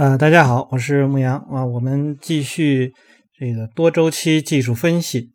[0.00, 1.66] 呃，大家好，我是牧羊啊。
[1.66, 2.94] 我们继续
[3.38, 5.32] 这个多周期技术分析、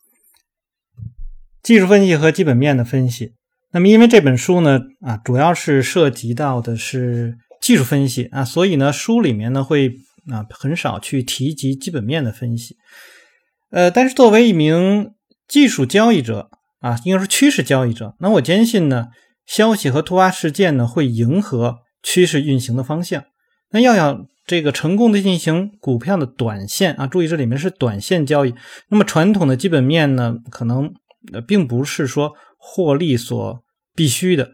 [1.62, 3.34] 技术分析和基本面的分析。
[3.74, 9.90] 那么，因为这本书呢啊，主要是涉及到的是技术分析啊，所以呢，书里面呢会
[10.32, 12.76] 啊很少去提及基本面的分析。
[13.70, 15.12] 呃，但是作为一名
[15.48, 19.10] 技术交易者啊，应该说趋势交易者，那我坚信呢，
[19.46, 23.26] 消息和突发事件呢会迎合趋势运行的方向。
[23.70, 28.54] 那要要这个成功的进行股票的短线啊，注意这里面是短线交易。
[28.90, 30.94] 那么传统的基本面呢，可能
[31.34, 33.64] 呃并不是说获利所
[33.96, 34.52] 必须的。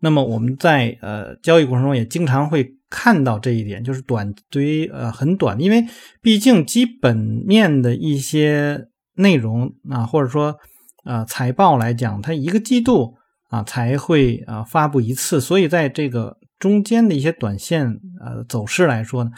[0.00, 5.84] 那么我们在呃交易过程中也经常会看到这一点，就是短对于呃很短，因为
[6.20, 10.56] 毕竟基本面的一些内容啊，或者说
[11.04, 13.14] 呃财报来讲，它一个季度
[13.50, 16.36] 啊才会啊发布一次，所以在这个。
[16.58, 17.86] 中间的一些短线
[18.24, 19.30] 呃走势来说呢，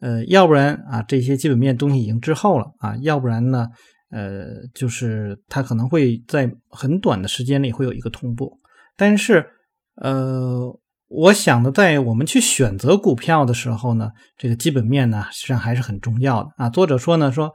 [0.00, 3.66] 呃，要不然啊这些基本面东西已经滞后了啊，要不然呢，
[4.10, 8.60] 呃，就是它可能会在很短的时间里会有一个同步。
[8.96, 9.46] 但是
[10.02, 10.78] 呃，
[11.08, 16.68] 我想的在我们去选择股票的时候呢，这个基本面呢实际上还是很重要的啊。
[16.68, 17.52] 作者说呢说，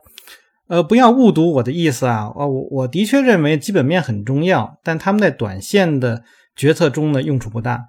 [0.67, 6.23] 呃，不要误读我的意思啊，我我的确认为基本面很重要，但他们在短线的
[6.55, 7.85] 决策中呢用处不大。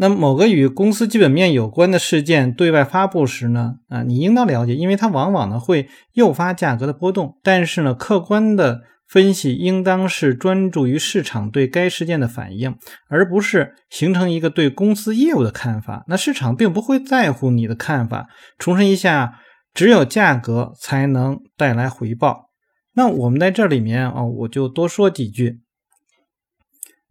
[0.00, 7.36] 那某个与公司基本面有关的事件对外发布时呢，啊，你应当了解，因为它往往呢会诱发价格的波动。
[7.42, 12.76] 但是呢，客观的分析应当是专注于市场对该事件的反应，
[13.08, 16.04] 而不是形成一个对公司业务的看法。
[16.06, 18.28] 那市场并不会在乎你的看法。
[18.56, 19.40] 重申一下，
[19.74, 22.50] 只有价格才能带来回报。
[22.94, 25.62] 那我们在这里面啊，我就多说几句。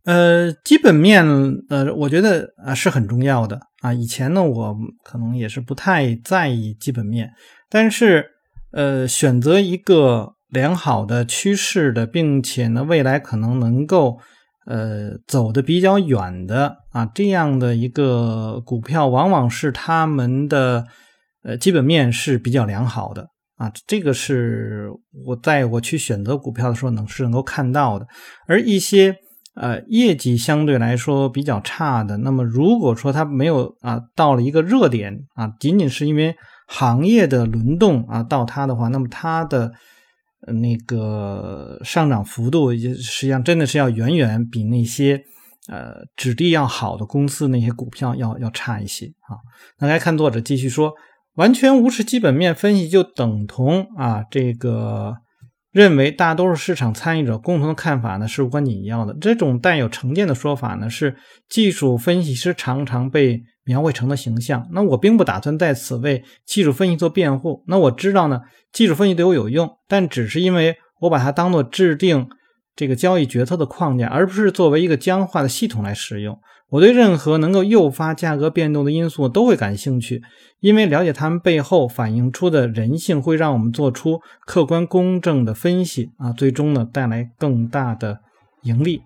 [0.08, 1.28] 呃，基本面，
[1.68, 3.92] 呃，我觉得啊是很重要的啊。
[3.92, 7.30] 以前呢，我可能也是不太在意基本面，
[7.70, 8.26] 但是，
[8.72, 14.18] 呃，选择一个良好的趋势的，并且呢，未来可能能够
[14.66, 20.86] 呃走的比较远的啊，这样的一个股票，往往是他们的
[21.44, 23.70] 呃基本面是比较良好的啊。
[23.86, 24.90] 这个是
[25.26, 28.08] 我在我去选择股票的时候能是能够看到的，
[28.48, 29.18] 而一些。
[29.60, 36.36] 呃，业绩相对来说比较差的，那么如果说它没有啊到了一个热点啊，仅仅是因为
[36.68, 39.74] 行业的轮动啊到它的话，那么它的
[40.62, 45.24] 那个上涨幅度，实际上真的是要远远比那些
[45.68, 49.42] 呃质地要好的公司那些股票要要差一些啊。
[49.80, 50.94] 那来看作者继续说，
[51.34, 55.16] 完全无视基本面分析就等同啊这个。
[55.78, 59.16] 认为大多数市场参与者共同的看法呢是无关紧要的。
[59.22, 61.16] 这种带有成见的说法呢，是
[61.48, 64.68] 技术分析师常常被描绘成的形象。
[64.72, 67.64] 那我并不打算在此为技术分析做辩护。
[67.68, 68.42] 那我知道呢，
[68.74, 72.28] 技术分析对我有用，但只是因为我把它当做制定
[72.76, 76.40] 这个交易决策的框架，而不是作为一个僵化的系统来使用。
[76.70, 80.22] 我对任何能够诱发价格变动的因素都会感兴趣，
[80.60, 88.20] 因为了解它们背后反映出的人性，会让我们做出客观公正的分析啊，最终呢带来更大的
[88.64, 89.02] 盈利。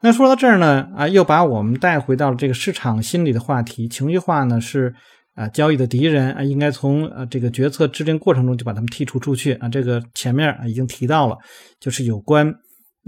[0.00, 3.86] 那说到这儿呢，啊，又把我们带回到了这个市场心理的话题。
[3.86, 4.94] 情绪化呢是
[5.34, 9.68] 啊交易的敌人啊，应该从呃这个决策制定过程中就把他们剔除出去啊。
[9.68, 11.36] 这个前面啊已经提到了，
[11.78, 12.52] 就是有关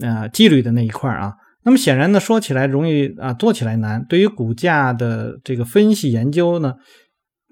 [0.02, 1.32] 啊纪律的那一块啊。
[1.64, 4.04] 那么显然呢，说起来容易啊，做起来难。
[4.08, 6.74] 对于股价的这个分析研究呢，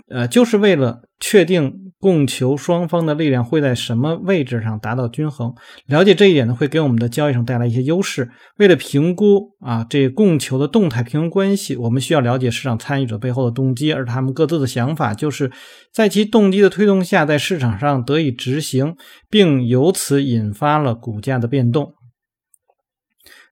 [0.09, 5.55] 呃，就是为了确定供求双方的力量会在什么位置上达到均衡。
[5.87, 8.29] 了解这一点呢，会给我们的交易上带来一些优势。
[8.59, 15.51] 为了评估啊，这供求的动态平衡关系，我们需要了解市场参与者背后的动机，而他们各自的想法就是
[15.93, 18.97] 在其动机的推动下，在市场上得以执行，
[19.31, 21.95] 并由此引发了股价的变动。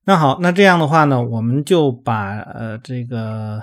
[0.07, 3.63] 那好，那这样的话呢，我们就把呃这个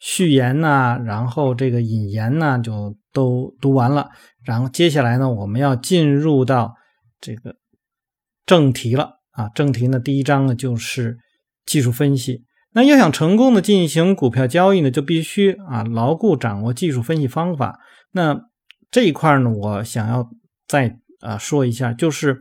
[0.00, 4.08] 序言呢，然后这个引言呢，就都读完了。
[4.44, 6.74] 然后接下来呢，我们要进入到
[7.20, 7.56] 这个
[8.46, 9.50] 正题了啊。
[9.50, 11.18] 正题呢，第一章呢就是
[11.66, 12.44] 技术分析。
[12.72, 17.78] 那要想成功的进行股票交易呢，就必须啊牢固掌握技术分析方法。
[18.12, 18.40] 那
[18.90, 20.30] 这一块呢，我想要
[20.66, 22.40] 再啊说一下，就是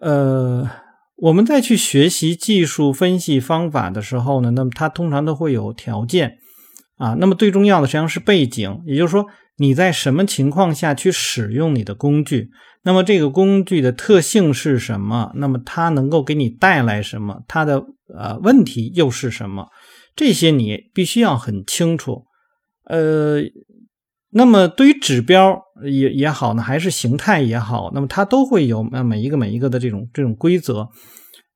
[0.00, 0.68] 呃。
[1.16, 6.38] 我们在去学习技术分析方法的时候呢，那么它通常都会有条件
[6.96, 7.14] 啊。
[7.18, 9.26] 那么最重要的实际上是背景，也就是说
[9.56, 12.50] 你在什么情况下去使用你的工具，
[12.82, 15.32] 那么这个工具的特性是什么？
[15.36, 17.42] 那么它能够给你带来什么？
[17.48, 17.82] 它的
[18.14, 19.68] 呃问题又是什么？
[20.14, 22.24] 这些你必须要很清楚。
[22.84, 23.40] 呃，
[24.36, 30.86] 那么对于指标也也好呢，还是形态也好，那么它都会有呃每一个每一个的这种这种规则，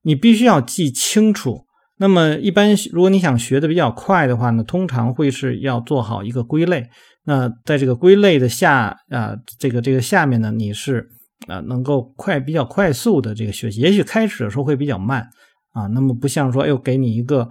[0.00, 1.67] 你必须要记清楚。
[1.99, 6.88] 那么一般如果你想学的比较快的话呢，通常会是要做好一个归类。
[7.25, 11.06] 那在这个归类的下啊，这个这个下面呢，你是
[11.49, 13.83] 啊能够快比较快速的这个学习。
[13.83, 15.29] 也许开始的时候会比较慢
[15.73, 17.47] 啊，那么不像说，哎呦，给你一个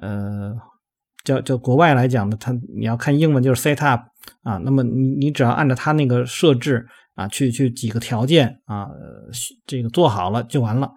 [0.00, 0.54] 呃。
[1.22, 4.00] 叫叫国外来讲的，他你要看英文就是 set up
[4.42, 8.86] 啊，那么你你只要按照他那个设置啊，去去几个条件啊，
[9.66, 10.90] 这个做好了就完了。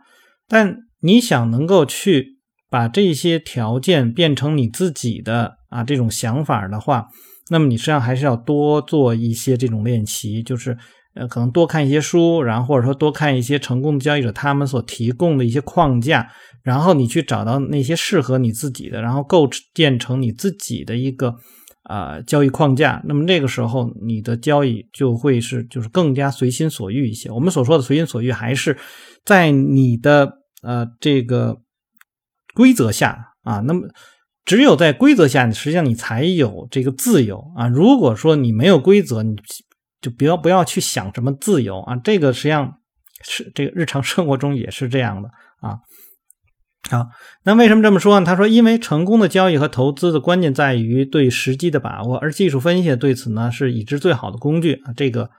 [0.47, 2.37] 但你想能够去
[2.69, 7.07] 把这些条件变成你自己的啊这种想法的话，
[7.49, 10.77] 那么你实际上还是要多做一些这种练习，就是
[11.15, 16.29] 呃可能多看一些书，然后或者说多看一些成功的交易者他们所提供的一些框架。
[16.63, 21.35] 然后你去找到那些适合你自己的，然后构建成你自己的一个
[21.83, 23.01] 啊交易框架。
[23.05, 27.29] 那么这个时候你的交易就会是就是更加随心所欲一些。
[27.29, 28.77] 我们所说的随心所欲，还是
[29.25, 31.61] 在你的呃这个
[32.53, 33.59] 规则下啊。
[33.61, 33.87] 那么
[34.45, 37.67] 只有在规则下，实际上你才有这个自由啊。
[37.67, 39.35] 如果说你没有规则，你
[40.01, 41.95] 就不要不要去想什么自由啊。
[41.97, 42.79] 这个实际上
[43.23, 45.29] 是这个日常生活中也是这样的
[45.61, 45.79] 啊。
[46.89, 47.07] 好，
[47.43, 48.25] 那为什么这么说呢？
[48.25, 54.93] 他说，因为成功的交易和投资的关键在于对时机的把握，而技术分析对此呢是已知最好的工具啊。
[54.95, 55.29] 这个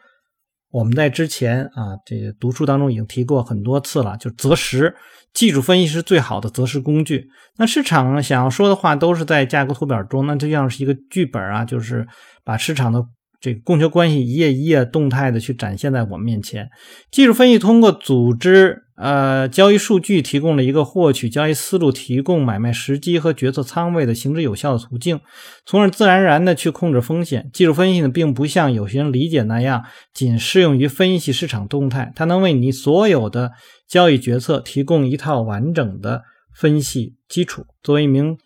[0.70, 4.94] 我们在之前啊这个读书当中已经提过很多次了，就择时，
[5.32, 7.28] 技术分析是最好的择时工具。
[7.58, 12.06] 那市场想要说的话都是在价格图表中，那就像是一个剧本啊，就是
[12.44, 13.04] 把市场的。
[13.40, 16.66] 这个供求关系一页一页动态的去展现在我们面前。
[17.10, 25.20] 技术分析通过组织呃交易数据，提供了一个获取交易思路、提供买卖时机和决策仓位的行之有效的途径，
[25.66, 27.50] 从而自然而然的去控制风险。
[27.52, 33.52] 技术分析呢，并不像有些人理解那样，仅适用于分析市场动态，它能为你所有的
[33.88, 36.22] 交易决策提供一套完整的
[36.54, 37.66] 分析基础。
[37.82, 38.38] 作为一名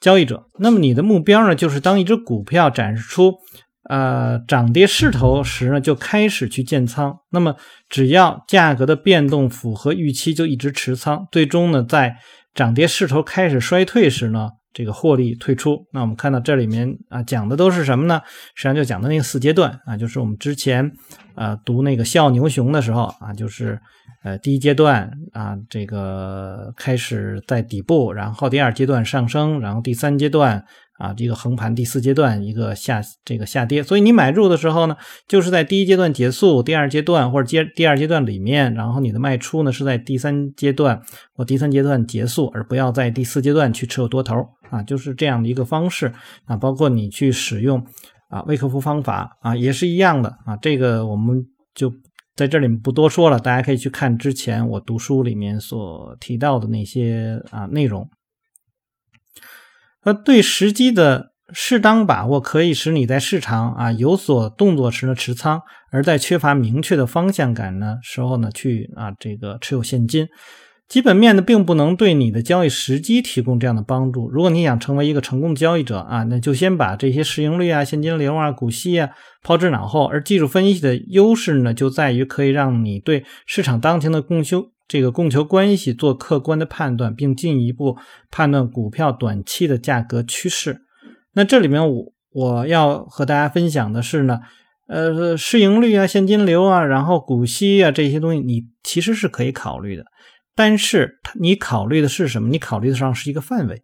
[0.00, 3.34] 交易者，那么你的目标呢，就是当一只股票展示出。
[3.88, 7.18] 呃，涨跌势头时呢，就开始去建仓。
[7.30, 7.56] 那么，
[7.88, 11.26] 只要价格的变动符合预期，就一直持仓。
[11.32, 12.16] 最终呢，在
[12.54, 15.86] 涨跌势头开始衰退时呢，这个获利退出。
[15.92, 18.20] 那我们看到这里面啊，讲的都是什么呢？
[18.54, 20.92] 实际上就讲的那个四阶段啊，就是我们之前
[21.34, 23.80] 呃读那个笑牛熊的时候啊，就是
[24.22, 30.64] 呃第一阶段啊，这个开始在底部，然后第二阶段上升，然后第三阶段。
[30.98, 34.96] 啊，一个横盘第四阶段一个下这个下跌，所以你买入的时候呢，
[35.26, 41.02] 就是在第一阶段结束，第二阶段或者阶第二阶段里面，然后你的卖出呢是在第三阶段
[41.34, 44.36] 或第三阶段结束，而不要在第四阶段去持有多头
[44.70, 46.12] 啊，就是这样的一个方式
[46.44, 46.56] 啊。
[46.56, 47.84] 包括你去使用
[48.28, 50.56] 啊威克夫方法啊，也是一样的啊。
[50.58, 51.92] 这个我们就
[52.34, 58.08] 在这里不多说了，大家可以去看之前我读书里面所提到的那些啊内容。
[60.04, 70.26] 那对时机的适当把握，可以使你在市场啊有所动作时呢持仓，而在缺乏明确的方向感呢时候呢去啊这个持有现金。
[70.92, 74.28] 基本面呢并不能对你的交易时机提供这样的帮助。
[74.28, 79.08] 如果你想成为一个成功的交易者啊，那就先把这些市盈率啊、现金流啊、股息啊
[79.42, 80.04] 抛之脑后。
[80.04, 84.66] 而技术分析的优势呢，就在于可以让你对市场当前的供求。
[84.86, 87.96] 这个供求关系做客观的判断，并进一步
[88.30, 90.82] 判断股票短期的价格趋势。
[91.32, 94.40] 那这里面我我要和大家分享的是呢，
[94.88, 100.04] 呃，市盈率啊、现金流啊、然后股息啊这些东西，你其实是可以考虑的。
[100.54, 102.48] 但是你考虑的是什么？
[102.48, 103.82] 你考虑的上是一个范围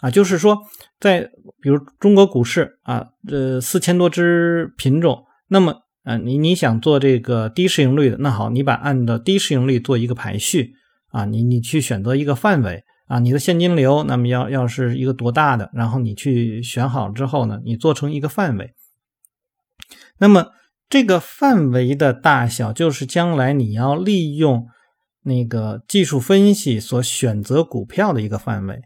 [0.00, 0.58] 啊，就是说，
[0.98, 5.82] 在比如中国股市啊，呃，四千多只品种，那么。
[6.02, 10.72] 啊，你你想做这个低市盈率的，那好，你把按照低市盈率做一个排序
[11.08, 18.72] 啊，你你去选择一个范围啊，你的现金流那么要要是一个多大的，然后你去选好之后呢，你做成一个范围，
[20.16, 20.52] 那么
[20.88, 24.68] 这个范围的大小就是将来你要利用
[25.22, 28.82] 那个技术分析所选择股票的一个范围，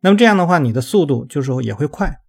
[0.00, 2.20] 那么这样的话，你的速度就是也会快，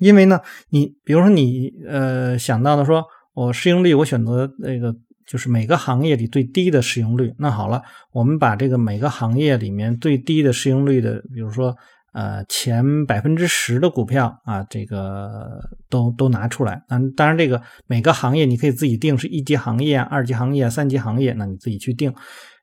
[0.00, 3.04] 因为呢，你比如说你呃想到的说。
[3.34, 4.92] 我市盈率，我选择那个
[5.24, 7.32] 就是每个行业里最低的市盈率。
[7.38, 11.76] 那好了，我们把这个每个行业里面最低的市盈率的，比如说
[12.12, 15.60] 呃前百分之十的股票啊，这个
[15.90, 16.82] 都都拿出来。
[16.88, 22.12] 嗯，当然这个每个行业你可以自己定，是一级行业、二级行业、三级行业，那你自己去定。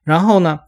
[0.03, 0.59] 然后呢，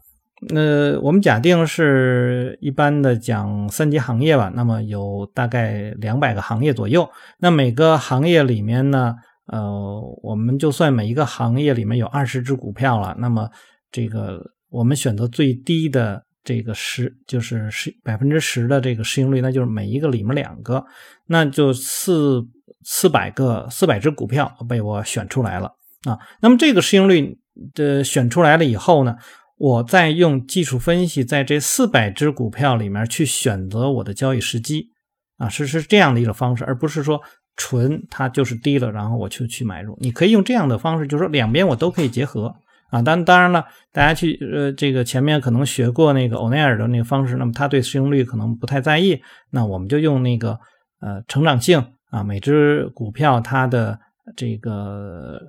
[0.50, 7.10] 那我们假定是一般的讲三级行业吧，那么有大概两百个行业左右。
[7.39, 9.15] 那每个行业里面呢，
[9.48, 13.50] 呃，我们就算每一个行业里面有二十只股票了，那么
[13.91, 20.86] 这个我们选择最低的这个十，就是十百分之十的这个市盈率，那就是每一个里面两个，
[21.25, 22.42] 那就四
[22.86, 25.68] 四百个四百只股票被我选出来了
[26.06, 26.18] 啊。
[26.42, 27.38] 那么这个市盈率
[27.74, 29.18] 的选出来了以后呢？
[29.60, 34.92] 我再用技术分析，在这四百只股票里面去选择我的交易时机，
[35.38, 37.20] 啊，是是这样的一种方式，而不是说
[37.56, 39.98] 纯它就是低了，然后我就去买入。
[40.00, 42.56] 你可以用这样的方式，就是说两边我都可以结合
[42.89, 43.01] 啊。
[43.01, 50.60] 当当然了，大家去呃这个前面可能学过那个欧奈尔的那个方式，那么他对市盈率可能不太在意，那我们就用那个
[51.01, 54.00] 呃成长性啊，每只股票它的
[54.36, 55.39] 这个。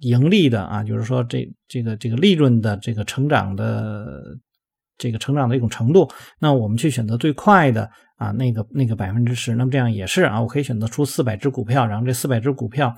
[0.00, 4.22] 盈利的啊，就是说这这个这个利润的这个成长的
[4.98, 6.06] 这个成长的一种程度，
[6.38, 12.94] 那我们去选择最快的啊那个那个百分之十，那么这样也是啊，我可以选择出四百只股票，然后这四百只股票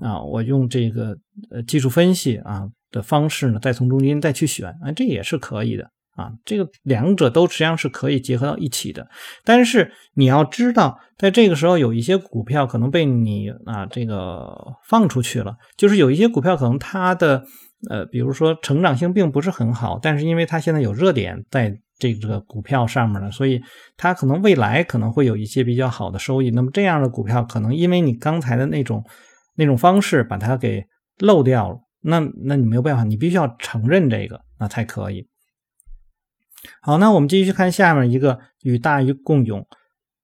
[0.00, 1.16] 啊，我用这个
[1.52, 5.90] 呃技术分析啊的方式呢，再从中间再去选啊，这也是可以的。
[6.16, 9.08] 啊，这个两者都实际上是可以结合到一起的，
[9.42, 14.54] 但是你要知道，在这个时候有一些股票可能被你啊这个
[14.86, 17.42] 放出去了，就是有一些股票可能它的
[17.88, 23.62] 呃，比如说成长性并不是很好，但是因为它现在有热点在这个股票上面呢，所以
[23.96, 26.50] 它可能未来可能会有一些比较好的收益。
[26.50, 29.02] 那么这样的股票可能因为你刚才的那种
[29.54, 30.84] 那种方式把它给
[31.18, 35.26] 漏掉了，那那你没有办法，你必须要承认这个，那才可以。
[36.82, 39.66] 好，那我们继续看下面一个与大鱼共泳。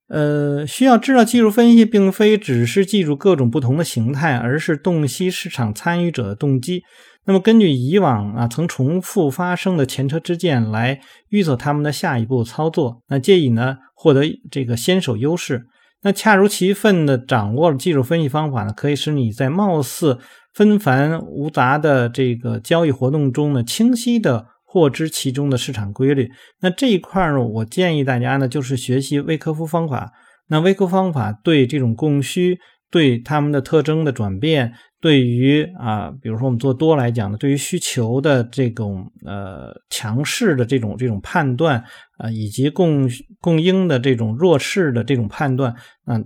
[0.09, 6.83] 呃，需要知道技术分析并非只是记住各种不同的形态，而是洞悉市场参与者的动机。
[7.25, 15.67] 那么根据以往啊曾重复发生的前车之鉴来预测他们的下一步操作，那借以呢获得这个先手优势。
[16.03, 20.21] 那恰如其分的掌握了技术分析方法呢，可以使你在貌似
[20.57, 24.47] 纷繁无杂的这个交易活动中呢清晰的。
[24.69, 30.13] 获知其中的市场规律，那这一块呢，我建议大家呢，就是学习威科夫方法。
[30.49, 32.59] 那威科夫方法对这种供需、
[32.91, 41.83] 对他们的特征的转变，对于啊，比如说我们做多来讲呢，对于需求的这种呃强势的这种这种判断
[42.19, 43.09] 啊，以及供
[43.41, 45.73] 供应的这种弱势的这种判断，
[46.05, 46.21] 啊，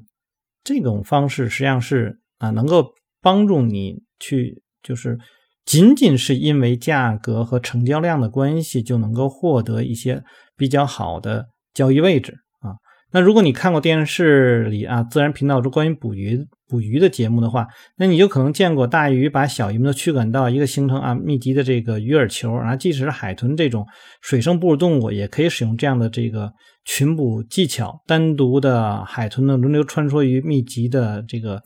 [0.64, 5.18] 这种方式实际上是啊，能够帮助你去就是。
[5.66, 10.24] 仅仅是因为价格和成交量的关系，就能够获得一些
[10.56, 12.74] 比较好的交易位置啊。
[13.12, 23.86] 那如果你看过电视里啊自然频道中关于捕鱼捕鱼的节目的话，那你就可能见过大鱼把小鱼们都驱赶到一个形成啊密集的这个鱼饵球，然后即使是海豚这种
[24.22, 26.50] 水生哺乳动物，也可以使用这样的这个
[26.84, 31.62] 群捕技巧，单独的海豚呢轮流穿梭于密集的这个。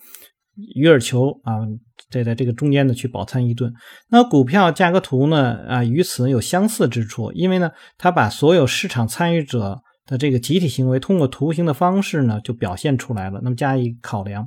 [0.74, 1.58] 鱼饵球啊，
[2.10, 3.72] 在在这个中间呢去饱餐一顿。
[4.10, 13.40] 那股票价格图呢啊，与此有相似之处，因为呢，它把所有市场参与者的这个集体行为通过图形的方式呢就表现出来了。
[13.42, 14.46] 那么加以考量，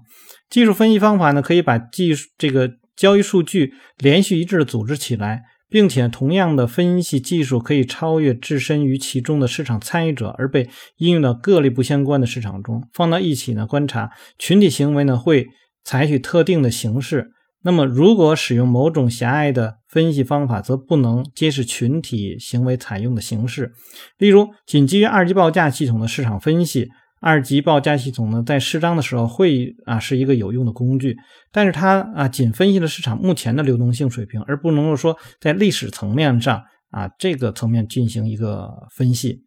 [0.49, 12.87] 技术分析方法呢可以把技术这个交易数据连续一致的组织起来，并且同样的分析技术可以超越置身于其中的市场参与者，而被应用到各类不相关的市场中。
[12.93, 14.09] 放到一起呢观察
[14.39, 15.47] 群体行为呢会。
[15.87, 23.71] 采取特定的形式，那么如果使用某种狭隘的分析方法，则不能揭示群体行为采用的形式。
[24.17, 26.89] 例如，仅基于二级报价系统的市场分析，
[27.21, 31.15] 二级报价系统呢，在适当的时候会啊是一个有用的工具，
[31.53, 39.45] 但是它啊仅分析了市场目前的流动性水平，而不能够说在历史层面上啊这个层面进行一个分析。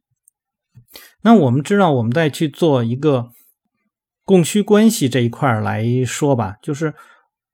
[1.23, 3.29] 那我们知道，我们再去做一个。
[4.31, 6.95] 供需关系这一块来说吧，就是，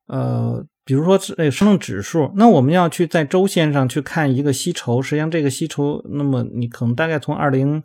[0.09, 7.83] 呃，比如说那个生动指数，那我们要去在周线上去看一个吸筹，实际上这个吸筹，那么你可能大概从二零，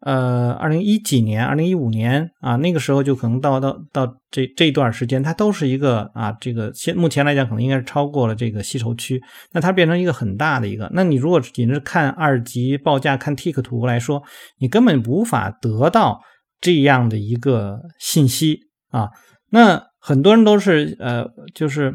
[0.00, 9.20] 呃，二零一几年、二零一五年啊，那个时候就可能到到到这这段时间，它都是一个啊，这个现目前来讲可能应该是超过了这个吸筹区，
[9.52, 14.22] 那它变成一个很大的一个，那你如果仅是看二级报价、看 Tick 图来说，
[14.60, 16.22] 你根本无法得到。
[16.60, 18.60] 这样的一个信息
[18.90, 19.10] 啊，
[19.50, 21.94] 那很多人都是呃，就是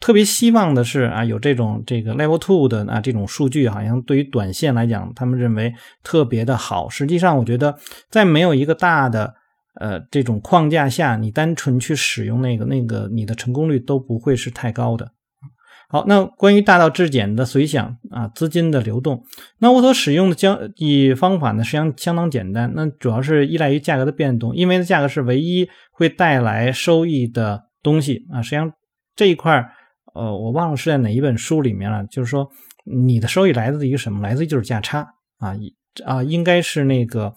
[0.00, 6.88] 特别希望的是啊，有这种这个 level two 的啊这种数据，好像对于短线来讲，他们认为特别的好。
[6.88, 7.76] 实际上，我觉得
[8.08, 9.34] 在没有一个大的
[9.80, 15.10] 呃这种框架下，你单纯去使用那个那个，你的成功率都不会是太高的。
[15.90, 19.24] 好，那关于大道至简的随想啊，资金的流动，
[19.58, 28.42] 那我所使用的交易方法呢，实际上相当简单，那主要是依赖于价格的变动，因为，价格是唯一会带来收益的东西啊。
[28.42, 28.70] 实际上
[29.16, 29.70] 这一块儿
[30.14, 32.46] 呃，我忘了是在哪一本书里面了，就是说
[32.84, 34.20] 你的收益来自于什么？
[34.20, 35.00] 来自于就是价差
[35.38, 35.56] 啊，
[36.04, 37.32] 啊，应该是那个。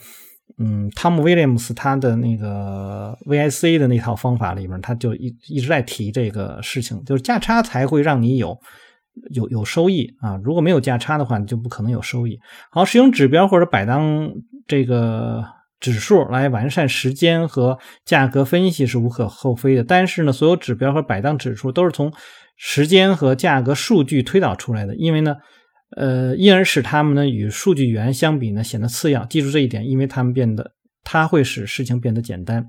[0.58, 8.60] 嗯，汤姆威廉姆斯他的那个 VIC 的那套方法里面，他就一一直在提这个事情，就是价差才会让你有
[9.34, 10.39] 有有收益啊。
[10.43, 12.39] 如果没有价差的话，你就不可能有收益。
[12.70, 14.31] 好，使用指标或者摆当
[14.67, 15.43] 这个
[15.79, 19.84] 指数来完善时间和价格分析是无可厚非的。
[19.84, 22.13] 但是呢，所有指标和摆当指数都是从
[22.58, 25.36] 时间和价格数据推导出来的，因为呢。
[25.98, 29.25] 呃，因而使他们呢与数据源相比呢显得次要。
[29.25, 30.71] 记住这一点，因为他们变得，
[31.03, 32.67] 它会使事情变得简单。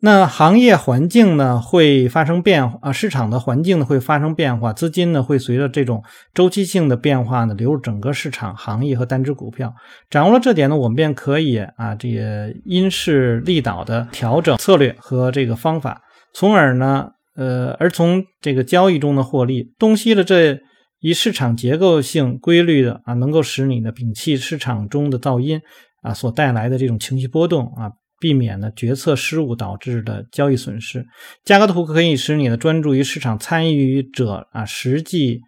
[0.00, 6.04] 那行业环境呢会发生变化啊，市场的环境呢会发生变化，资金呢会随着这种
[6.34, 9.72] 周期性的变化呢流入整个市场行业和单只股票。
[10.10, 16.02] 掌握了这点呢，我们便可以啊这个因势利导的调整策略和这个方法，
[16.34, 20.60] 从而呢呃而从这个交易中的获利，洞悉了这。
[21.04, 25.60] 以市场结构性规律的啊，能够使你呢摒弃市场中的噪音
[26.00, 31.04] 啊所带来的这种情绪波动啊，避免呢决策失误导致的交易损失。
[31.44, 35.42] 价格图可以使你呢专注于市场参与者啊实际。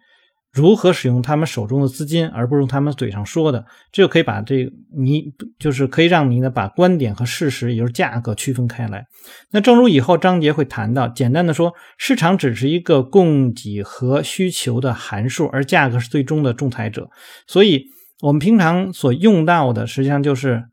[0.57, 9.05] 如何使用他们手中的资金，而不是用他们嘴上说的，这就可以把这你就是可以让你呢把观点和事实，也就是价格区分开来。
[9.51, 17.07] 那正如以后章节会谈到，简单的说，市场只是一个供给和需求的函数，而价格是最终的仲裁者。
[17.45, 17.85] 所以，
[18.21, 20.63] 我们平常所用到的，实际上就是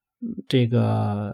[0.48, 1.32] 这个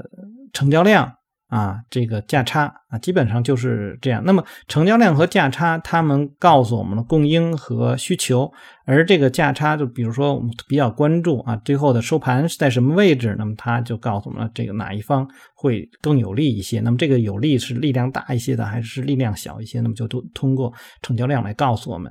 [0.53, 1.13] 成交量。
[1.51, 4.23] 啊，这个价差啊，基本上就是这样。
[4.25, 8.51] 那么成交量和价差，他们告诉我们了供应和需求。
[8.87, 13.37] 而这个价差，就比如说我们比较关注啊，最后的收盘是在什么位置？
[13.39, 15.29] 那么它就告诉我们了这个哪一方
[15.61, 16.81] 会更有利一些。
[16.81, 19.83] 那么这个有利是力量大一些的，还是力量小一些？
[19.83, 22.11] 那么就都通过成交量来告诉我们。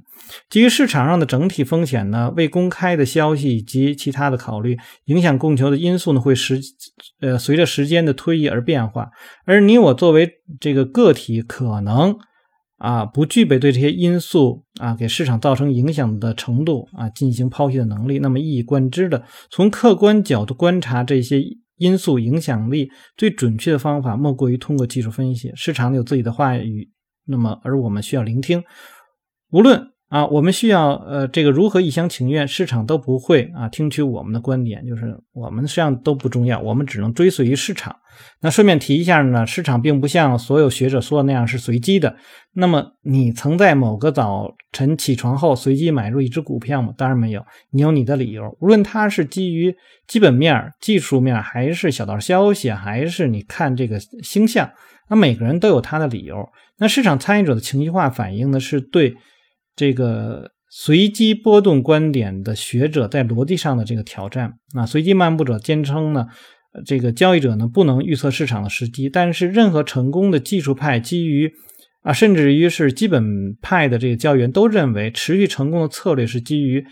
[0.51, 6.61] 基于市场上的整体风险呢，未公开的消息以及其他的考虑，影响供求的因素呢，会时
[7.21, 9.09] 呃随着时间的推移而变化。
[9.45, 12.15] 而你我作为这个个体，可能。
[12.81, 18.19] 啊，不具备对这些因素啊给市场造成影响的程度啊进行剖析的能力。
[18.19, 21.43] 那么一以贯之的从客观角度观察这些
[21.79, 25.51] 因素影响力，最准确的方法莫过于通过技术分析。
[25.55, 26.91] 市场有自己的话语，
[27.25, 28.63] 那么而我们需要聆听。
[29.49, 29.91] 无论。
[30.09, 37.95] 啊，我们需要呃，这个如何一厢情愿，市场都不会啊听取我们的观点，就是我们实际上都不重要，我们只能追随于市场。
[38.41, 42.15] 那顺便提一下呢，市场并不像所有学者说的那样是随机的。
[42.53, 46.91] 那么你曾在某个早晨起床后随机买入一只股票吗？
[46.97, 48.57] 当然没有，你有你的理由。
[48.61, 49.75] 无论它是基于
[50.07, 54.71] 基本面、技术面，还是小道消息，还是你看这个星象，
[55.07, 56.49] 那每个人都有他的理由。
[56.79, 59.15] 那市场参与者的情绪化反应呢，是对。
[59.79, 66.27] 这个随机波动观点的学者在逻辑上的这个挑战啊，随机漫步者坚称呢，
[66.85, 71.49] 这个交易者呢不能预测市场的时机，但是任何成功的技术派基于
[72.01, 76.85] 啊，甚至于是基本派的这个交易员都认为，持续成功的策略是基于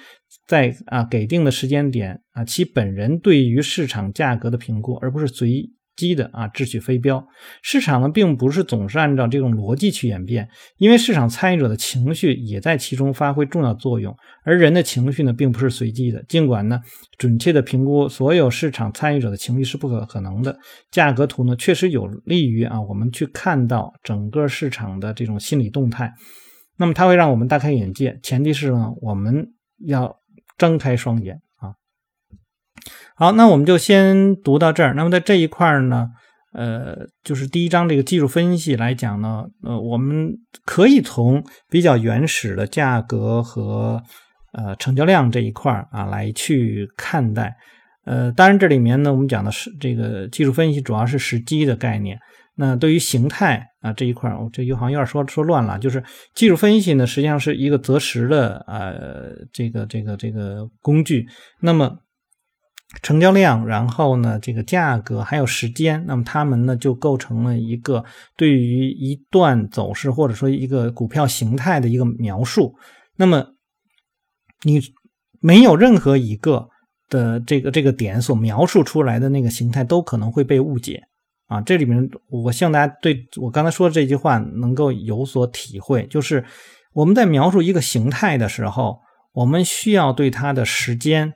[0.47, 5.73] 在啊给定的时间点啊，其本人对于市场价格的评估，而不是随意。
[5.97, 7.27] 机的啊，秩序飞镖
[7.61, 16.23] 市场呢，并不是总是按照这种逻辑去演变，因为市场参与者的情绪也在其中发挥重要作用，而人的情绪呢，并不是随机的。
[16.29, 16.79] 尽管呢，
[17.17, 20.57] 准确的评估所有市场参与者的情绪是不可可能的，
[20.91, 26.13] 价格图呢，确实有利于啊，我们去看到整个市场的这种心理动态。
[26.77, 29.51] 那么它会让我们大开眼界，前提是呢，我们
[29.87, 30.19] 要
[30.59, 31.41] 睁开双眼。
[33.19, 34.93] 好，那我们就先读到这儿。
[34.93, 36.07] 那么在这一块儿呢，
[36.53, 40.31] 呃，就是第一章这个技术分析来讲呢，呃，我们
[40.63, 43.99] 可以从比较原始的价格和
[44.53, 47.55] 呃成交量这一块儿啊来去看待。
[48.05, 52.19] 呃，当然这里面呢，我们讲的是这个技术分析主要是时机的概念。
[52.55, 55.79] 那对于形态啊这一块，我这又好像有点说说乱了。
[55.79, 56.03] 就是
[56.35, 61.25] 技术分析呢，实际上是一个择时的呃这个这个这个工具。
[61.61, 61.97] 那么
[63.01, 68.03] 成交量，然后呢，这个价格还有时间，那么它们呢就构成了一个
[68.35, 72.73] 对于一段走势或者说一个股票形态的一个描述。
[73.15, 73.45] 那么
[74.63, 74.81] 你
[75.39, 76.67] 没有任何一个
[77.09, 81.01] 的这个这个点所描述出来的那个形态都可能会被误解
[81.47, 81.61] 啊！
[81.61, 86.43] 这里面我希望大家对我刚才说的这句话能够有所体会，就是。
[86.93, 88.97] 我们在描述一个形态的时候，
[89.31, 91.31] 我们需要对它的时间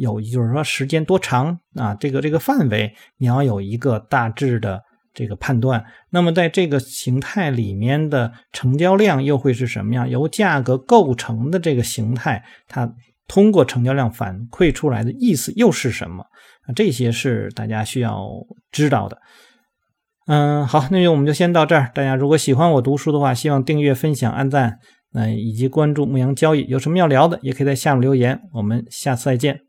[0.00, 4.82] 有，就是说时间多长啊，这个这个范围你要有一个大致的
[5.12, 5.84] 这个判断。
[6.10, 10.08] 那么在这个形态里面的成交量又会是什么样？
[10.08, 12.92] 由价格构成的这个形态，它
[13.28, 16.24] 通过成交量反馈出来的意思又是什么？
[16.74, 18.28] 这些是大家需要
[18.70, 19.18] 知道的。
[20.26, 21.90] 嗯，好，那就我们就先到这儿。
[21.92, 24.78] 大家如果喜欢我读书的话，希望订阅、分享、按赞，
[25.10, 26.64] 那以及关注牧羊交易。
[26.68, 28.40] 有什么要聊的，也可以在下面留言。
[28.52, 29.62] 我们下次再见。